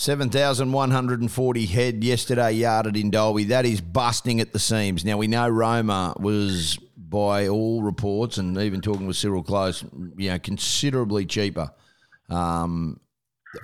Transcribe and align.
7,140 0.00 1.66
head 1.66 2.02
yesterday 2.02 2.52
yarded 2.52 2.96
in 2.96 3.10
Dalby. 3.10 3.44
That 3.44 3.66
is 3.66 3.82
busting 3.82 4.40
at 4.40 4.50
the 4.50 4.58
seams. 4.58 5.04
Now, 5.04 5.18
we 5.18 5.26
know 5.26 5.46
Roma 5.46 6.14
was, 6.18 6.78
by 6.96 7.48
all 7.48 7.82
reports, 7.82 8.38
and 8.38 8.56
even 8.56 8.80
talking 8.80 9.06
with 9.06 9.18
Cyril 9.18 9.42
Close, 9.42 9.84
you 10.16 10.30
know, 10.30 10.38
considerably 10.38 11.26
cheaper 11.26 11.70
um, 12.30 12.98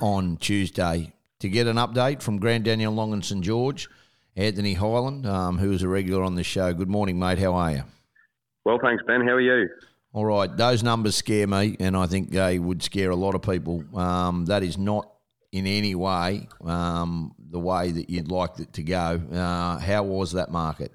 on 0.03 0.37
Tuesday. 0.37 1.15
To 1.41 1.49
get 1.49 1.67
an 1.69 1.77
update 1.77 2.21
from 2.21 2.39
Grant 2.39 2.65
Daniel 2.65 2.93
Long 2.93 3.15
and 3.15 3.25
St 3.25 3.43
George, 3.43 3.89
Anthony 4.37 4.75
Hyland, 4.75 5.25
um, 5.25 5.57
who 5.57 5.73
is 5.73 5.83
a 5.83 5.89
regular 5.89 6.23
on 6.23 6.35
the 6.35 6.45
show. 6.45 6.75
Good 6.75 6.91
morning, 6.91 7.19
mate. 7.19 7.39
How 7.39 7.55
are 7.55 7.71
you? 7.71 7.85
Well, 8.67 8.79
thanks, 8.83 9.03
Ben. 9.07 9.23
How 9.23 9.33
are 9.33 9.41
you? 9.41 9.71
All 10.13 10.27
right. 10.27 10.55
Those 10.55 10.83
numbers 10.83 11.17
scare 11.17 11.47
me, 11.47 11.79
and 11.81 11.97
I 11.97 12.07
think 12.07 12.29
they 12.29 12.59
would 12.59 12.83
scare 12.83 13.09
a 13.09 13.17
lot 13.17 13.35
of 13.35 13.41
people. 13.41 13.85
Um, 13.99 14.45
that 14.47 14.63
is 14.63 14.77
not 14.77 15.16
in 15.53 15.67
any 15.67 15.95
way 15.95 16.49
um, 16.65 17.33
the 17.51 17.59
way 17.59 17.91
that 17.93 18.11
you'd 18.11 18.31
like 18.31 18.59
it 18.59 18.73
to 18.75 18.83
go. 18.83 19.21
Uh, 19.33 19.79
how 19.79 20.03
was 20.03 20.33
that 20.33 20.51
market? 20.51 20.93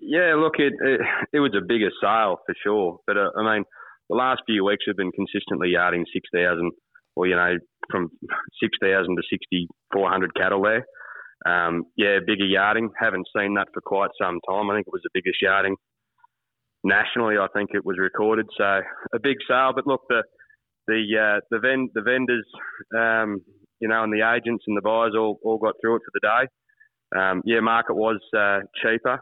Yeah, 0.00 0.34
look, 0.36 0.54
it, 0.58 0.72
it, 0.80 1.00
it 1.32 1.40
was 1.40 1.54
a 1.56 1.64
bigger 1.64 1.90
sale 2.02 2.38
for 2.44 2.54
sure. 2.64 2.98
But 3.06 3.16
uh, 3.16 3.30
I 3.38 3.54
mean, 3.54 3.64
the 4.08 4.16
last 4.16 4.42
few 4.46 4.64
weeks 4.64 4.84
have 4.88 4.96
been 4.96 5.12
consistently 5.12 5.70
yarding 5.70 6.04
six 6.12 6.28
thousand, 6.34 6.72
or 7.14 7.26
you 7.26 7.36
know, 7.36 7.56
from 7.90 8.10
six 8.60 8.76
thousand 8.82 9.16
to 9.16 9.22
sixty 9.30 9.68
four 9.92 10.10
hundred 10.10 10.34
cattle 10.34 10.62
there. 10.62 10.84
Um, 11.46 11.84
yeah, 11.96 12.18
bigger 12.26 12.44
yarding. 12.44 12.90
Haven't 12.98 13.28
seen 13.36 13.54
that 13.54 13.68
for 13.72 13.80
quite 13.80 14.10
some 14.20 14.40
time. 14.48 14.68
I 14.70 14.76
think 14.76 14.88
it 14.88 14.92
was 14.92 15.02
the 15.04 15.10
biggest 15.14 15.40
yarding 15.40 15.76
nationally. 16.82 17.36
I 17.38 17.46
think 17.54 17.70
it 17.72 17.84
was 17.84 17.96
recorded. 17.98 18.46
So 18.56 18.64
a 19.14 19.20
big 19.22 19.36
sale. 19.46 19.72
But 19.74 19.86
look, 19.86 20.02
the 20.08 20.22
the 20.90 21.02
uh, 21.16 21.40
the, 21.50 21.60
ven- 21.60 21.90
the 21.94 22.02
vendors, 22.02 22.46
um, 22.96 23.40
you 23.80 23.88
know, 23.88 24.02
and 24.02 24.12
the 24.12 24.28
agents 24.28 24.64
and 24.66 24.76
the 24.76 24.82
buyers 24.82 25.14
all, 25.16 25.38
all 25.44 25.58
got 25.58 25.74
through 25.80 25.96
it 25.96 26.02
for 26.04 26.12
the 26.14 26.28
day. 26.28 27.18
Um, 27.18 27.42
yeah, 27.44 27.60
market 27.60 27.94
was 27.94 28.20
uh, 28.36 28.60
cheaper, 28.82 29.20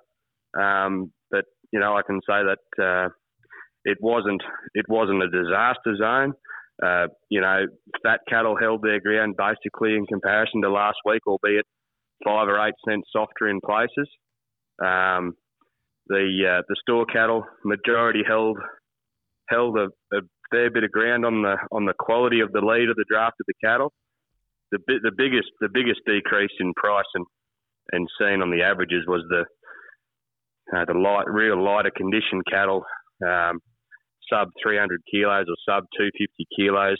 um, 0.58 1.12
but 1.30 1.44
you 1.72 1.80
know, 1.80 1.96
I 1.96 2.02
can 2.06 2.20
say 2.28 2.40
that 2.42 2.82
uh, 2.82 3.08
it 3.84 3.98
wasn't 4.00 4.42
it 4.74 4.86
wasn't 4.88 5.22
a 5.22 5.28
disaster 5.28 5.96
zone. 5.98 6.32
Uh, 6.84 7.08
you 7.28 7.40
know, 7.40 7.66
fat 8.02 8.20
cattle 8.28 8.56
held 8.58 8.82
their 8.82 9.00
ground 9.00 9.34
basically 9.36 9.94
in 9.94 10.06
comparison 10.06 10.62
to 10.62 10.70
last 10.70 10.98
week, 11.04 11.22
albeit 11.26 11.66
five 12.24 12.48
or 12.48 12.66
eight 12.66 12.74
cents 12.88 13.08
softer 13.12 13.48
in 13.48 13.60
places. 13.60 14.08
Um, 14.80 15.34
the 16.06 16.58
uh, 16.58 16.62
the 16.68 16.76
store 16.80 17.04
cattle 17.06 17.44
majority 17.64 18.22
held 18.26 18.58
held 19.48 19.76
a, 19.78 19.88
a 20.16 20.20
fair 20.50 20.70
bit 20.70 20.84
of 20.84 20.92
ground 20.92 21.24
on 21.24 21.42
the 21.42 21.56
on 21.72 21.84
the 21.84 21.94
quality 21.98 22.40
of 22.40 22.52
the 22.52 22.60
lead 22.60 22.88
of 22.88 22.96
the 22.96 23.04
draft 23.08 23.36
of 23.40 23.46
the 23.46 23.54
cattle. 23.62 23.92
The 24.72 24.78
the 24.86 25.12
biggest 25.16 25.48
the 25.60 25.68
biggest 25.72 26.00
decrease 26.06 26.52
in 26.60 26.72
price 26.74 27.08
and 27.14 27.26
and 27.92 28.08
seen 28.20 28.42
on 28.42 28.50
the 28.50 28.62
averages 28.62 29.04
was 29.06 29.24
the 29.28 29.44
uh, 30.76 30.84
the 30.84 30.98
light 30.98 31.26
real 31.26 31.62
lighter 31.62 31.92
condition 31.94 32.42
cattle, 32.50 32.84
um, 33.26 33.60
sub 34.30 34.48
300 34.62 35.00
kilos 35.10 35.46
or 35.48 35.56
sub 35.66 35.84
250 35.96 36.46
kilos. 36.56 36.98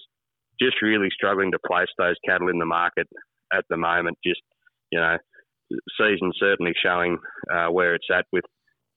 Just 0.61 0.83
really 0.83 1.09
struggling 1.13 1.53
to 1.53 1.59
place 1.67 1.89
those 1.99 2.17
cattle 2.27 2.49
in 2.49 2.59
the 2.59 2.67
market 2.67 3.07
at 3.53 3.65
the 3.71 3.77
moment. 3.77 4.17
Just 4.25 4.41
you 4.91 4.99
know, 4.99 5.17
season 6.01 6.33
certainly 6.41 6.73
showing 6.83 7.19
uh, 7.53 7.69
where 7.69 7.95
it's 7.95 8.09
at 8.13 8.25
with 8.33 8.45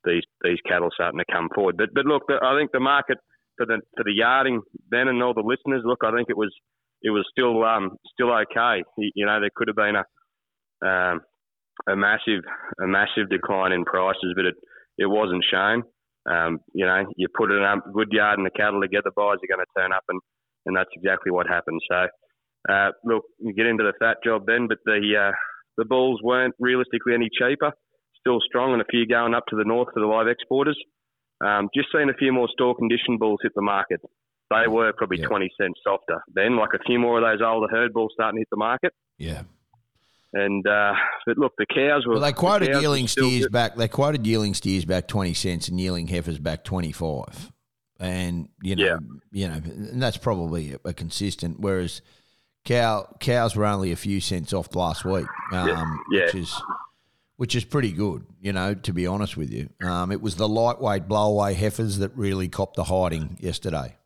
these 0.06 0.24
these 0.44 0.58
cattle 0.68 0.90
starting 0.94 1.20
to 1.20 1.32
come 1.32 1.50
forward. 1.54 1.78
But 1.78 1.90
but 1.94 2.06
look, 2.06 2.24
I 2.30 2.58
think 2.58 2.72
the 2.72 2.80
market 2.80 3.18
for 3.58 3.66
the 3.66 3.80
for 3.98 4.04
the 4.04 4.14
yarding, 4.14 4.62
then 4.90 5.08
and 5.08 5.22
all 5.22 5.34
the 5.34 5.42
listeners, 5.42 5.84
look, 5.86 6.00
I 6.04 6.12
think 6.16 6.30
it 6.30 6.38
was 6.38 6.54
it 7.02 7.10
was 7.10 7.26
still 7.32 7.64
um, 7.64 7.98
still 8.14 8.32
okay. 8.32 8.84
You 8.98 9.26
know, 9.26 9.40
there 9.40 9.50
could 9.56 9.68
have 9.68 9.76
been 9.76 9.96
a 9.96 10.06
um, 10.86 11.22
a 11.90 11.96
massive 11.96 12.44
a 12.82 12.88
massive 12.88 13.30
decline 13.30 13.72
in 13.72 13.86
prices, 13.86 14.34
but 14.36 14.46
it 14.46 14.56
it 14.98 15.08
wasn't 15.08 15.46
shown. 15.50 15.84
Um, 16.30 16.60
you 16.74 16.86
know, 16.86 17.04
you 17.16 17.28
put 17.36 17.52
a 17.52 17.78
good 17.94 18.10
yard 18.12 18.38
and 18.38 18.46
the 18.46 18.52
cattle 18.52 18.82
together, 18.82 19.10
buyers 19.16 19.40
are 19.42 19.56
going 19.56 19.66
to 19.66 19.82
turn 19.82 19.92
up, 19.92 20.04
and 20.10 20.20
and 20.66 20.76
that's 20.76 20.90
exactly 20.94 21.32
what 21.32 21.48
happened. 21.48 21.82
So, 21.90 22.08
uh, 22.70 22.92
look, 23.04 23.24
you 23.40 23.54
get 23.54 23.66
into 23.66 23.84
the 23.84 23.94
fat 24.00 24.18
job 24.24 24.44
then, 24.46 24.68
but 24.68 24.78
the 24.86 25.02
uh, 25.18 25.32
the 25.78 25.86
bulls 25.86 26.20
weren't 26.24 26.54
realistically 26.60 27.14
any 27.14 27.30
cheaper. 27.34 27.72
Still 28.20 28.40
strong, 28.46 28.74
and 28.74 28.82
a 28.82 28.86
few 28.92 29.08
going 29.08 29.34
up 29.34 29.46
to 29.50 29.56
the 29.56 29.66
north 29.66 29.88
for 29.94 30.00
the 30.00 30.06
live 30.06 30.28
exporters. 30.28 30.78
Um, 31.44 31.70
just 31.74 31.90
seeing 31.92 32.10
a 32.10 32.14
few 32.14 32.32
more 32.32 32.48
store 32.52 32.76
condition 32.76 33.18
bulls 33.18 33.40
hit 33.42 33.54
the 33.56 33.62
market. 33.62 34.02
They 34.50 34.68
were 34.68 34.92
probably 34.94 35.20
yeah. 35.20 35.28
20 35.28 35.50
cents 35.60 35.80
softer. 35.84 36.22
Then, 36.34 36.58
like 36.58 36.72
a 36.74 36.84
few 36.86 37.00
more 37.00 37.18
of 37.18 37.24
those 37.24 37.46
older 37.46 37.68
herd 37.72 37.94
bulls 37.94 38.12
starting 38.14 38.38
to 38.38 38.42
hit 38.42 38.50
the 38.52 38.58
market. 38.58 38.94
Yeah. 39.18 39.44
And 40.34 40.66
uh, 40.66 40.94
but 41.26 41.38
look, 41.38 41.54
the 41.58 41.66
cows 41.66 42.06
were. 42.06 42.14
Well, 42.14 42.22
they 42.22 42.32
quoted 42.32 42.74
the 42.74 42.82
yearling 42.82 43.08
steers 43.08 43.44
good. 43.44 43.52
back. 43.52 43.76
They 43.76 43.90
quoted 43.90 44.26
yearling 44.26 44.54
steers 44.54 44.86
back 44.86 45.08
twenty 45.10 45.34
cents 45.34 45.68
and 45.68 45.80
yearling 45.80 46.08
heifers 46.08 46.40
back 46.40 46.64
twenty 46.64 46.94
five, 46.94 47.52
and 48.00 48.48
you 48.62 48.78
know, 48.78 48.86
yeah. 48.86 48.98
you 49.34 49.48
know, 49.50 49.56
and 49.56 50.02
that's 50.02 50.16
probably 50.16 50.72
a, 50.72 50.80
a, 50.86 50.94
consistent. 50.94 51.60
Whereas 51.60 52.02
cow 52.64 53.14
cows 53.20 53.58
were 53.58 53.66
only 53.66 53.92
a 53.92 53.98
few 53.98 54.22
cents 54.22 54.54
off 54.54 54.74
last 54.74 55.04
week, 55.04 55.28
um, 55.52 56.00
yeah. 56.14 56.28
which 56.28 56.36
is 56.36 56.62
which 57.42 57.56
is 57.56 57.66
pretty 57.66 57.92
good, 57.92 58.24
you 58.40 58.54
know, 58.54 58.76
to 58.76 58.94
be 58.94 59.08
honest 59.08 59.36
with 59.36 59.50
you. 59.50 59.68
Um, 59.84 60.12
it 60.12 60.22
was 60.22 60.36
the 60.36 60.48
lightweight 60.48 61.08
blowaway 61.08 61.56
heifers 61.56 61.98
that 61.98 62.16
really 62.16 62.48
copped 62.48 62.76
the 62.76 62.84
hiding 62.84 63.36
yesterday. 63.42 63.98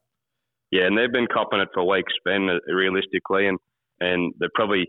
Yeah, 0.71 0.87
and 0.87 0.97
they've 0.97 1.11
been 1.11 1.27
copping 1.27 1.59
it 1.59 1.67
for 1.73 1.83
weeks, 1.83 2.13
Ben, 2.23 2.47
uh, 2.47 2.73
realistically. 2.73 3.49
And, 3.49 3.59
and 3.99 4.33
they're 4.39 4.55
probably 4.55 4.87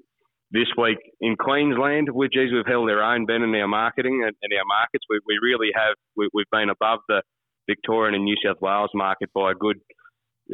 this 0.52 0.68
week 0.78 0.98
in 1.20 1.34
Queensland, 1.34 2.06
which 2.12 2.36
is 2.36 2.52
we've 2.52 2.70
held 2.70 2.88
their 2.88 3.02
own, 3.02 3.26
Ben, 3.26 3.42
in 3.42 3.52
our 3.56 3.66
marketing 3.66 4.22
and, 4.24 4.36
and 4.40 4.52
our 4.56 4.64
markets. 4.64 5.02
We, 5.10 5.18
we 5.26 5.40
really 5.42 5.70
have, 5.74 5.96
we, 6.14 6.28
have 6.32 6.50
been 6.52 6.70
above 6.70 7.00
the 7.08 7.22
Victorian 7.68 8.14
and 8.14 8.22
New 8.22 8.36
South 8.46 8.62
Wales 8.62 8.90
market 8.94 9.28
by 9.34 9.50
a 9.50 9.54
good, 9.56 9.80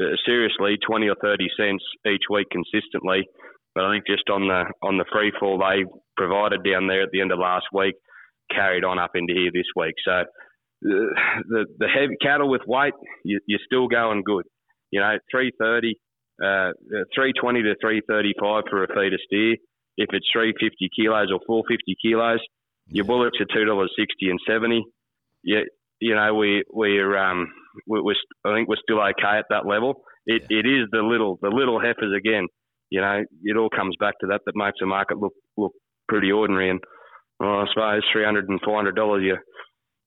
uh, 0.00 0.16
seriously, 0.24 0.78
20 0.80 1.10
or 1.10 1.16
30 1.20 1.44
cents 1.58 1.84
each 2.08 2.24
week 2.30 2.46
consistently. 2.48 3.28
But 3.74 3.84
I 3.84 3.94
think 3.94 4.06
just 4.06 4.28
on 4.28 4.48
the 4.48 4.64
on 4.82 4.98
the 4.98 5.04
free 5.12 5.32
fall 5.38 5.58
they 5.58 5.84
provided 6.16 6.62
down 6.62 6.86
there 6.88 7.02
at 7.02 7.10
the 7.10 7.20
end 7.20 7.32
of 7.32 7.38
last 7.38 7.66
week 7.72 7.94
carried 8.54 8.84
on 8.84 8.98
up 8.98 9.12
into 9.14 9.32
here 9.34 9.50
this 9.52 9.66
week. 9.76 9.94
So 10.04 10.12
uh, 10.12 10.24
the 11.48 11.66
the 11.78 11.88
heavy 11.88 12.16
cattle 12.20 12.50
with 12.50 12.62
weight, 12.66 12.94
you, 13.24 13.40
you're 13.46 13.60
still 13.64 13.88
going 13.88 14.22
good. 14.22 14.44
You 14.90 15.00
know, 15.00 15.16
three 15.30 15.52
thirty, 15.58 15.98
uh, 16.44 16.70
three 17.14 17.32
twenty 17.32 17.62
to 17.62 17.74
three 17.80 18.02
thirty 18.06 18.34
five 18.40 18.64
for 18.68 18.84
a 18.84 18.88
feeder 18.88 19.18
steer. 19.26 19.56
If 19.96 20.08
it's 20.12 20.26
three 20.32 20.52
fifty 20.58 20.88
kilos 20.94 21.28
or 21.32 21.40
four 21.46 21.62
fifty 21.68 21.96
kilos, 22.02 22.40
your 22.88 23.04
bullocks 23.04 23.38
are 23.40 23.54
two 23.54 23.64
dollars 23.64 23.92
sixty 23.98 24.28
and 24.28 24.40
seventy. 24.46 24.84
Yeah, 25.42 25.62
you 26.00 26.14
know 26.14 26.34
we 26.34 26.62
we're 26.70 27.16
um 27.16 27.48
we're, 27.86 28.02
we're, 28.02 28.14
I 28.44 28.54
think 28.54 28.68
we're 28.68 28.76
still 28.82 29.00
okay 29.00 29.38
at 29.38 29.46
that 29.50 29.66
level. 29.66 30.02
It 30.26 30.42
yeah. 30.50 30.58
it 30.58 30.66
is 30.66 30.88
the 30.90 31.02
little 31.02 31.38
the 31.40 31.48
little 31.48 31.80
heifers 31.80 32.14
again 32.16 32.48
you 32.92 33.00
know, 33.00 33.24
it 33.42 33.56
all 33.56 33.70
comes 33.70 33.96
back 33.98 34.14
to 34.20 34.26
that 34.26 34.42
that 34.44 34.54
makes 34.54 34.76
the 34.78 34.86
market 34.86 35.16
look 35.16 35.32
look 35.56 35.72
pretty 36.08 36.30
ordinary. 36.30 36.68
And 36.68 36.78
well, 37.40 37.60
I 37.60 37.64
suppose 37.72 38.02
three 38.12 38.24
hundred 38.24 38.50
and 38.50 38.60
four 38.62 38.76
hundred 38.76 38.96
dollars, 38.96 39.22
you 39.24 39.38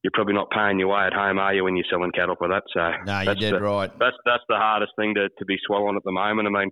you're 0.03 0.13
probably 0.13 0.35
not 0.35 0.51
paying 0.51 0.77
your 0.77 0.89
way 0.89 1.01
at 1.01 1.13
home, 1.13 1.39
are 1.39 1.51
you, 1.51 1.63
when 1.63 1.75
you're 1.75 1.89
selling 1.89 2.11
cattle 2.11 2.35
for 2.37 2.47
that? 2.47 2.61
So 2.71 2.91
no, 3.07 3.21
you 3.21 3.33
did 3.33 3.55
the, 3.55 3.59
right. 3.59 3.89
That's 3.97 4.15
that's 4.23 4.43
the 4.47 4.61
hardest 4.61 4.91
thing 4.99 5.15
to, 5.15 5.29
to 5.39 5.45
be 5.45 5.57
swallowing 5.65 5.95
at 5.95 6.03
the 6.05 6.11
moment. 6.11 6.47
I 6.47 6.51
mean, 6.51 6.69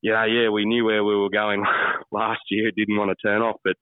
yeah, 0.00 0.24
yeah, 0.24 0.48
we 0.48 0.64
knew 0.64 0.86
where 0.86 1.04
we 1.04 1.14
were 1.14 1.28
going 1.28 1.62
last 2.12 2.40
year. 2.50 2.70
Didn't 2.74 2.96
want 2.96 3.10
to 3.12 3.28
turn 3.28 3.42
off, 3.42 3.56
but 3.62 3.76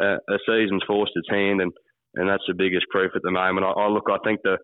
uh, 0.00 0.16
a 0.16 0.38
season's 0.48 0.82
forced 0.86 1.12
its 1.14 1.28
hand, 1.28 1.60
and, 1.60 1.72
and 2.14 2.26
that's 2.26 2.48
the 2.48 2.56
biggest 2.56 2.86
proof 2.90 3.12
at 3.14 3.20
the 3.22 3.30
moment. 3.30 3.66
I, 3.66 3.72
I 3.72 3.88
look, 3.88 4.08
I 4.08 4.16
think 4.24 4.40
the 4.44 4.56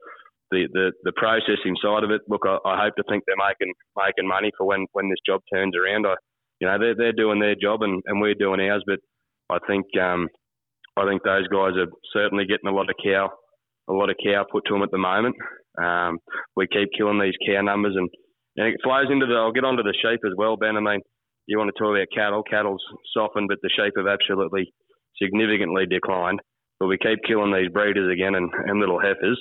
the, 0.50 0.65
the, 0.72 0.92
the 1.04 1.12
processing 1.12 1.76
side 1.76 2.04
of 2.04 2.10
it. 2.10 2.22
Look, 2.26 2.48
I, 2.48 2.56
I 2.65 2.80
hope 2.82 2.97
to 2.97 3.04
think 3.06 3.25
they're 3.26 3.36
making 3.36 3.75
making 4.00 4.26
money 4.26 4.50
for 4.56 4.66
when, 4.66 4.86
when 4.92 5.10
this 5.10 5.20
job 5.26 5.42
turns 5.53 5.75
around. 5.76 6.06
I 6.06 6.15
you 6.61 6.67
know 6.67 6.79
they're 6.79 6.95
they're 6.95 7.13
doing 7.13 7.41
their 7.41 7.55
job 7.55 7.83
and, 7.83 8.03
and 8.07 8.21
we're 8.21 8.35
doing 8.35 8.61
ours. 8.61 8.83
But 8.87 9.01
I 9.51 9.59
think 9.66 9.87
um, 10.01 10.28
I 10.97 11.07
think 11.07 11.22
those 11.22 11.49
guys 11.49 11.77
are 11.77 11.89
certainly 12.13 12.47
getting 12.47 12.69
a 12.69 12.75
lot 12.75 12.91
of 12.91 12.97
cow 13.03 13.31
a 13.89 13.93
lot 13.93 14.10
of 14.10 14.16
cow 14.22 14.45
put 14.51 14.65
to 14.66 14.75
them 14.75 14.83
at 14.83 14.91
the 14.91 14.99
moment. 14.99 15.34
Um, 15.81 16.19
we 16.57 16.66
keep 16.66 16.89
killing 16.97 17.21
these 17.21 17.37
cow 17.47 17.63
numbers 17.63 17.95
and, 17.97 18.09
and 18.57 18.69
it 18.69 18.81
flows 18.83 19.07
into 19.10 19.27
the. 19.27 19.34
I'll 19.34 19.53
get 19.53 19.65
onto 19.65 19.83
the 19.83 19.95
sheep 20.03 20.21
as 20.27 20.33
well, 20.37 20.57
Ben. 20.57 20.77
I 20.77 20.81
mean, 20.81 21.01
you 21.47 21.59
want 21.59 21.71
to 21.75 21.78
talk 21.78 21.97
about 21.97 22.13
cattle. 22.15 22.43
Cattle's 22.43 22.83
softened, 23.15 23.49
but 23.49 23.59
the 23.63 23.71
sheep 23.71 23.95
have 23.97 24.07
absolutely 24.07 24.72
significantly 25.21 25.87
declined. 25.87 26.41
But 26.78 26.87
we 26.87 26.99
keep 26.99 27.19
killing 27.27 27.53
these 27.53 27.72
breeders 27.72 28.13
again 28.13 28.34
and, 28.34 28.51
and 28.66 28.81
little 28.81 29.01
heifers. 29.01 29.41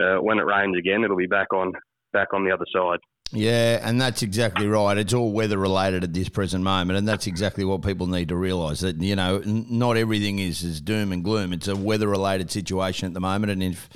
Uh, 0.00 0.18
when 0.20 0.38
it 0.38 0.46
rains 0.46 0.76
again, 0.76 1.02
it'll 1.04 1.16
be 1.16 1.26
back 1.26 1.52
on 1.54 1.72
back 2.12 2.28
on 2.34 2.44
the 2.44 2.52
other 2.52 2.66
side. 2.72 2.98
Yeah, 3.32 3.80
and 3.82 4.00
that's 4.00 4.22
exactly 4.22 4.68
right. 4.68 4.96
It's 4.96 5.12
all 5.12 5.32
weather 5.32 5.58
related 5.58 6.04
at 6.04 6.14
this 6.14 6.28
present 6.28 6.62
moment, 6.62 6.98
and 6.98 7.08
that's 7.08 7.26
exactly 7.26 7.64
what 7.64 7.82
people 7.82 8.06
need 8.06 8.28
to 8.28 8.36
realise 8.36 8.80
that 8.80 9.02
you 9.02 9.16
know 9.16 9.42
not 9.44 9.96
everything 9.96 10.38
is, 10.38 10.62
is 10.62 10.80
doom 10.80 11.12
and 11.12 11.24
gloom. 11.24 11.52
It's 11.52 11.68
a 11.68 11.76
weather 11.76 12.08
related 12.08 12.50
situation 12.50 13.06
at 13.08 13.14
the 13.14 13.20
moment, 13.20 13.50
and 13.52 13.62
if 13.62 13.88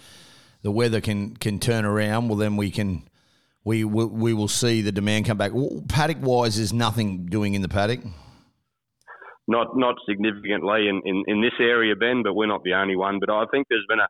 the 0.63 0.71
weather 0.71 1.01
can 1.01 1.37
can 1.37 1.59
turn 1.59 1.85
around, 1.85 2.29
well, 2.29 2.37
then 2.37 2.57
we 2.57 2.71
can 2.71 3.09
we 3.65 3.85
we 3.85 4.35
will 4.35 4.49
see 4.49 4.83
the 4.83 4.93
demand 4.93 5.27
come 5.27 5.39
back. 5.39 5.53
Paddock 5.89 6.19
wise, 6.21 6.57
there's 6.57 6.73
nothing 6.73 7.27
doing 7.27 7.55
in 7.55 7.63
the 7.63 7.69
paddock. 7.69 8.01
not 9.51 9.77
not 9.77 9.97
significantly 10.09 10.89
in, 10.89 11.03
in, 11.05 11.25
in 11.27 11.41
this 11.43 11.59
area, 11.61 11.95
Ben, 11.97 12.23
but 12.23 12.35
we're 12.35 12.47
not 12.47 12.63
the 12.65 12.75
only 12.75 12.97
one. 12.97 13.19
But 13.21 13.31
I 13.31 13.45
think 13.51 13.67
there's 13.69 13.87
been 13.89 14.01
a 14.01 14.09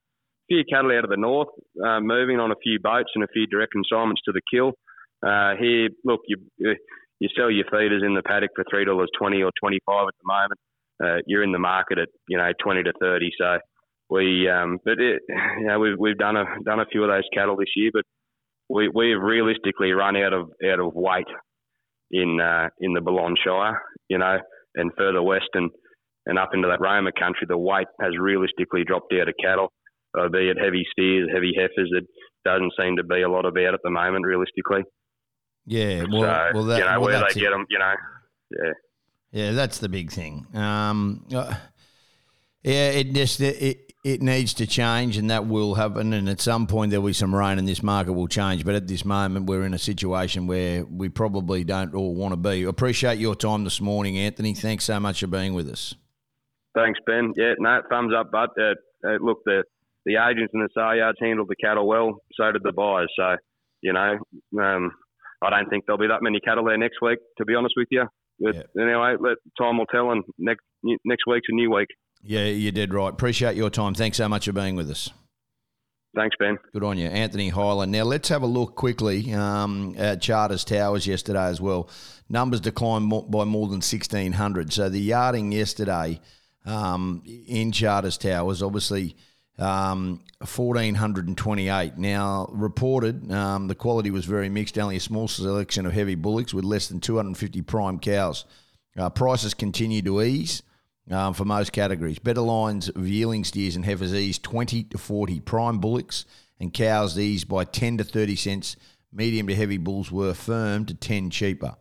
few 0.49 0.63
cattle 0.71 0.93
out 0.97 1.05
of 1.05 1.11
the 1.11 1.17
north 1.17 1.49
uh, 1.85 2.01
moving 2.01 2.39
on 2.39 2.53
a 2.53 2.57
few 2.63 2.79
boats 2.81 3.11
and 3.15 3.25
a 3.25 3.29
few 3.29 3.47
direct 3.47 3.73
consignments 3.73 4.23
to 4.27 4.33
the 4.33 4.43
kill. 4.53 4.73
Uh, 5.27 5.55
here, 5.61 5.89
look, 6.05 6.21
you 6.27 6.37
you 6.59 7.29
sell 7.37 7.51
your 7.51 7.67
feeders 7.71 8.03
in 8.05 8.15
the 8.15 8.23
paddock 8.23 8.51
for 8.55 8.65
three 8.71 8.85
dollars 8.85 9.11
twenty 9.19 9.43
or 9.43 9.51
twenty 9.61 9.79
five 9.87 10.07
at 10.09 10.15
the 10.23 10.27
moment. 10.27 10.61
Uh, 11.03 11.23
you're 11.27 11.43
in 11.43 11.53
the 11.53 11.59
market 11.59 11.99
at 11.99 12.09
you 12.29 12.39
know 12.39 12.51
twenty 12.63 12.83
to 12.83 12.93
thirty. 13.01 13.31
So 13.39 13.59
we, 14.09 14.49
um, 14.49 14.79
but 14.85 14.99
it, 14.99 15.23
you 15.61 15.67
know, 15.67 15.79
we've 15.79 15.99
we've 15.99 16.19
done 16.19 16.37
a 16.37 16.45
done 16.65 16.81
a 16.81 16.87
few 16.87 17.05
of 17.05 17.11
those 17.11 17.29
cattle 17.35 17.57
this 17.57 17.73
year, 17.77 17.91
but 17.93 18.05
we 18.69 18.89
we've 18.89 19.21
realistically 19.21 19.93
run 19.93 20.17
out 20.17 20.33
of 20.33 20.51
out 20.71 20.81
of 20.81 20.93
weight 20.95 21.27
in 22.11 22.41
uh, 22.41 22.69
in 22.81 22.93
the 22.93 23.01
Balonne 23.01 23.37
Shire, 23.43 23.81
you 24.09 24.19
know, 24.19 24.39
and 24.75 24.91
further 24.97 25.23
west 25.23 25.49
and 25.55 25.71
and 26.27 26.39
up 26.39 26.51
into 26.53 26.69
that 26.69 26.81
Roma 26.81 27.11
country, 27.19 27.47
the 27.49 27.59
weight 27.59 27.87
has 28.01 28.13
realistically 28.19 28.85
dropped 28.85 29.13
out 29.15 29.29
of 29.29 29.35
cattle, 29.43 29.73
uh, 30.19 30.29
be 30.29 30.51
it 30.51 30.59
heavy 30.63 30.85
steers, 30.93 31.29
heavy 31.33 31.53
heifers. 31.57 31.91
It 31.93 32.05
doesn't 32.45 32.73
seem 32.79 32.97
to 32.97 33.05
be 33.05 33.23
a 33.23 33.29
lot 33.31 33.47
about 33.47 33.75
at 33.75 33.81
the 33.83 33.91
moment, 33.91 34.27
realistically. 34.27 34.83
Yeah, 35.67 36.05
well, 36.11 36.23
so, 36.23 36.51
well 36.55 36.65
that, 36.65 36.79
you 36.79 36.85
know 36.85 36.91
well, 36.93 37.01
where 37.03 37.13
they 37.15 37.21
that's 37.21 37.35
get 37.35 37.45
it. 37.45 37.51
them, 37.51 37.67
you 37.69 37.79
know, 37.79 37.95
yeah. 38.51 38.73
Yeah, 39.33 39.53
that's 39.53 39.79
the 39.79 39.89
big 39.89 40.11
thing. 40.11 40.47
Um, 40.55 41.25
uh, 41.33 41.55
yeah, 42.65 42.91
it 42.91 43.13
just 43.13 43.41
it, 43.41 43.91
it 44.05 44.23
needs 44.23 44.55
to 44.55 44.67
change, 44.67 45.17
and 45.17 45.31
that 45.31 45.47
will 45.47 45.75
happen. 45.75 46.13
And 46.13 46.29
at 46.29 46.41
some 46.41 46.67
point, 46.67 46.91
there'll 46.91 47.07
be 47.07 47.13
some 47.13 47.35
rain, 47.35 47.59
and 47.59 47.69
this 47.69 47.83
market 47.83 48.13
will 48.13 48.29
change. 48.29 48.65
But 48.65 48.75
at 48.75 48.89
this 48.89 49.05
moment, 49.05 49.47
we're 49.47 49.65
in 49.65 49.75
a 49.75 49.79
situation 49.79 50.47
where 50.47 50.85
we 50.85 51.09
probably 51.09 51.65
don't 51.65 51.95
all 51.95 52.15
want 52.15 52.33
to 52.33 52.37
be. 52.37 52.65
Appreciate 52.65 53.19
your 53.19 53.37
time 53.37 53.65
this 53.65 53.81
morning, 53.81 54.19
Anthony. 54.19 54.55
Thanks 54.55 54.85
so 54.85 54.99
much 54.99 55.21
for 55.21 55.27
being 55.27 55.55
with 55.55 55.69
us. 55.69 55.95
Thanks, 56.75 56.99
Ben. 57.07 57.33
Yeah, 57.37 57.55
no, 57.59 57.83
thumbs 57.89 58.13
up. 58.17 58.31
But 58.33 58.51
uh, 58.59 58.75
uh, 59.07 59.19
look, 59.21 59.39
the 59.45 59.63
the 60.07 60.17
agents 60.17 60.53
and 60.55 60.65
the 60.65 60.69
sale 60.75 60.97
yards 60.97 61.19
handled 61.21 61.49
the 61.49 61.57
cattle 61.57 61.87
well. 61.87 62.23
So 62.35 62.51
did 62.51 62.63
the 62.63 62.73
buyers. 62.73 63.13
So 63.17 63.37
you 63.83 63.93
know, 63.93 64.19
um, 64.61 64.93
I 65.43 65.51
don't 65.51 65.69
think 65.71 65.87
there'll 65.87 65.99
be 65.99 66.09
that 66.09 66.23
many 66.23 66.41
cattle 66.41 66.65
there 66.65 66.79
next 66.79 67.01
week. 67.03 67.19
To 67.39 67.45
be 67.45 67.55
honest 67.55 67.75
with 67.77 67.89
you. 67.91 68.05
But 68.39 68.57
anyway, 68.81 69.17
let 69.21 69.37
time 69.59 69.79
will 69.79 69.87
tell, 69.87 70.11
and 70.13 70.25
next 70.39 70.65
next 71.05 71.25
week's 71.27 71.49
a 71.51 71.55
new 71.55 71.71
week. 71.75 71.89
Yeah, 72.23 72.45
you 72.45 72.73
did 72.73 72.95
right. 72.95 73.11
Appreciate 73.11 73.57
your 73.57 73.71
time. 73.71 73.95
Thanks 73.95 74.17
so 74.17 74.29
much 74.29 74.47
for 74.47 74.53
being 74.53 74.77
with 74.77 74.91
us. 74.91 75.11
Thanks, 76.17 76.35
Ben. 76.39 76.59
Good 76.73 76.83
on 76.83 76.99
you, 76.99 77.07
Anthony 77.07 77.51
Hyland. 77.51 77.93
Now 77.93 78.03
let's 78.03 78.29
have 78.31 78.43
a 78.43 78.47
look 78.47 78.75
quickly 78.75 79.33
um, 79.33 79.95
at 79.97 80.21
Charters 80.21 80.65
Towers 80.65 81.07
yesterday 81.07 81.45
as 81.45 81.61
well. 81.61 81.89
Numbers 82.29 82.61
declined 82.61 83.05
mo- 83.05 83.23
by 83.23 83.45
more 83.45 83.69
than 83.69 83.81
sixteen 83.81 84.33
hundred. 84.33 84.73
So 84.73 84.89
the 84.89 85.01
yarding 85.01 85.53
yesterday 85.53 86.21
um, 86.67 87.23
in 87.47 87.73
Charters 87.73 88.19
Towers, 88.19 88.63
obviously. 88.63 89.17
Um, 89.61 90.23
1428. 90.39 91.99
Now, 91.99 92.49
reported, 92.51 93.31
um, 93.31 93.69
the 93.69 93.75
quality 93.75 94.11
was 94.11 94.25
very 94.25 94.49
mixed, 94.49 94.79
only 94.79 94.97
a 94.97 95.01
small 95.01 95.29
selection 95.29 95.85
of 95.85 95.93
heavy 95.93 96.15
bullocks 96.15 96.55
with 96.55 96.65
less 96.65 96.89
than 96.89 96.99
250 96.99 97.61
prime 97.63 97.99
cows. 97.99 98.47
Uh, 98.97 99.11
prices 99.11 99.53
continue 99.53 100.01
to 100.03 100.23
ease 100.23 100.63
um, 101.11 101.35
for 101.35 101.45
most 101.45 101.73
categories. 101.73 102.19
Better 102.19 102.41
lines 102.41 102.89
of 102.89 103.07
yearling 103.07 103.45
steers 103.45 103.77
and 103.77 103.85
heifers 103.85 104.15
eased 104.15 104.43
20 104.43 104.85
to 104.85 104.99
40. 104.99 105.41
Prime 105.41 105.79
bullocks 105.79 106.25
and 106.59 106.73
cows 106.73 107.19
eased 107.19 107.47
by 107.47 107.65
10 107.65 107.99
to 107.99 108.05
30 108.05 108.37
cents. 108.37 108.77
Medium 109.13 109.47
to 109.49 109.55
heavy 109.55 109.77
bulls 109.77 110.11
were 110.11 110.33
firm 110.33 110.87
to 110.87 110.95
10 110.95 111.29
cheaper. 111.31 111.77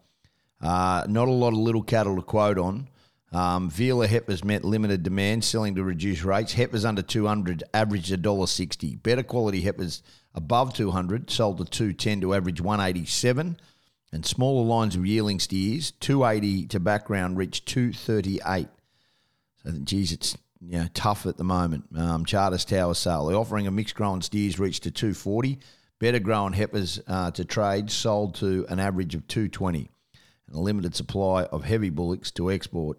Uh, 0.62 1.06
not 1.08 1.30
a 1.30 1.32
lot 1.32 1.54
of 1.54 1.60
little 1.60 1.84
cattle 1.84 2.18
to 2.18 2.22
quote 2.22 2.58
on. 2.58 2.90
Um, 3.32 3.70
Vealer 3.70 4.08
heifers 4.08 4.44
met 4.44 4.66
limited 4.66 5.04
demand, 5.04 5.44
selling 5.44 5.76
to 5.76 5.84
reduced 5.84 6.24
rates. 6.24 6.54
Heifers 6.54 6.86
under 6.86 7.02
200 7.02 7.64
averaged 7.74 8.12
$1.60. 8.12 9.02
Better 9.04 9.24
quality 9.24 9.62
heifers 9.62 10.02
above 10.34 10.74
200 10.74 11.30
sold 11.30 11.60
to 11.60 11.66
210 11.66 12.22
to 12.22 12.34
average 12.34 12.62
187 12.62 13.58
and 14.12 14.26
smaller 14.26 14.66
lines 14.66 14.96
of 14.96 15.06
yearling 15.06 15.40
steers, 15.40 15.92
280 15.92 16.66
to 16.68 16.80
background, 16.80 17.38
reached 17.38 17.68
238. 17.68 18.68
So, 19.64 19.72
geez, 19.84 20.12
it's 20.12 20.38
you 20.62 20.80
know, 20.80 20.88
tough 20.94 21.26
at 21.26 21.38
the 21.38 21.44
moment. 21.44 21.86
Um, 21.96 22.26
Charters 22.26 22.66
Tower 22.66 22.96
sale. 22.96 23.28
The 23.28 23.36
offering 23.36 23.68
of 23.68 23.74
mixed 23.74 23.96
grown 23.96 24.22
steers 24.22 24.60
reached 24.60 24.84
to 24.84 24.92
240. 24.92 25.60
Better 26.00 26.20
grown 26.20 26.54
heifers 26.54 27.00
uh, 27.08 27.30
to 27.32 27.46
trade 27.46 27.92
sold 27.92 28.36
to 28.36 28.66
an 28.70 28.80
average 28.80 29.14
of 29.16 29.28
220. 29.28 29.90
And 30.48 30.56
a 30.56 30.60
limited 30.60 30.96
supply 30.96 31.44
of 31.44 31.64
heavy 31.64 31.90
bullocks 31.90 32.32
to 32.32 32.50
export 32.50 32.98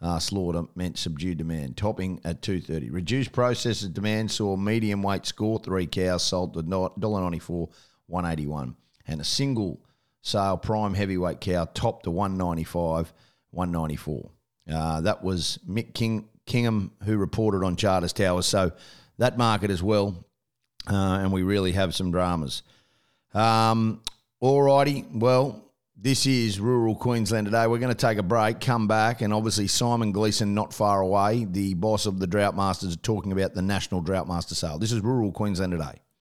uh, 0.00 0.18
slaughter 0.18 0.64
meant 0.74 0.98
subdued 0.98 1.38
demand, 1.38 1.76
topping 1.76 2.20
at 2.24 2.42
230. 2.42 2.90
Reduced 2.90 3.32
processor 3.32 3.92
demand 3.92 4.30
saw 4.30 4.56
medium 4.56 5.02
weight 5.02 5.26
score 5.26 5.58
three 5.58 5.86
cows 5.86 6.22
sold 6.22 6.54
to 6.54 6.62
$1.94, 6.62 7.70
181. 8.06 8.76
And 9.06 9.20
a 9.20 9.24
single 9.24 9.80
sale 10.22 10.56
prime 10.56 10.94
heavyweight 10.94 11.40
cow 11.40 11.66
topped 11.72 12.04
to 12.04 12.10
195, 12.10 13.12
194. 13.50 14.30
Uh, 14.70 15.00
that 15.02 15.22
was 15.22 15.58
Mick 15.68 15.94
King, 15.94 16.28
Kingham 16.44 16.92
who 17.04 17.16
reported 17.16 17.64
on 17.64 17.76
Charters 17.76 18.12
Towers. 18.12 18.46
So 18.46 18.72
that 19.18 19.38
market 19.38 19.70
as 19.70 19.82
well, 19.82 20.26
uh, 20.90 21.18
and 21.20 21.32
we 21.32 21.42
really 21.42 21.72
have 21.72 21.94
some 21.94 22.10
dramas. 22.10 22.62
Um, 23.32 24.02
all 24.40 24.62
righty, 24.62 25.04
well, 25.12 25.65
this 25.96 26.26
is 26.26 26.60
rural 26.60 26.94
Queensland 26.94 27.46
today. 27.46 27.66
We're 27.66 27.78
going 27.78 27.94
to 27.94 27.94
take 27.94 28.18
a 28.18 28.22
break, 28.22 28.60
come 28.60 28.86
back, 28.86 29.22
and 29.22 29.32
obviously 29.32 29.66
Simon 29.66 30.12
Gleeson, 30.12 30.54
not 30.54 30.74
far 30.74 31.00
away, 31.00 31.46
the 31.46 31.74
boss 31.74 32.04
of 32.04 32.18
the 32.18 32.28
Droughtmasters, 32.28 33.00
talking 33.00 33.32
about 33.32 33.54
the 33.54 33.62
National 33.62 34.02
Droughtmaster 34.02 34.54
Sale. 34.54 34.78
This 34.78 34.92
is 34.92 35.00
rural 35.00 35.32
Queensland 35.32 35.72
today. 35.72 36.00